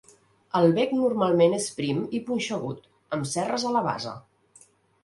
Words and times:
El 0.59 0.63
bec 0.77 0.95
normalment 1.01 1.53
és 1.59 1.67
prim 1.81 2.01
i 2.21 2.23
punxegut, 2.31 2.91
amb 3.19 3.31
cerres 3.37 3.69
a 3.73 3.77
la 3.79 3.89
base. 3.93 4.17